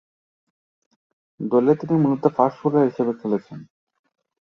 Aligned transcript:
দলে 1.39 1.73
তিনি 1.79 1.95
মূলতঃ 2.03 2.29
ফাস্ট 2.35 2.57
বোলার 2.61 2.87
হিসেবে 2.89 3.13
খেলছেন। 3.19 3.59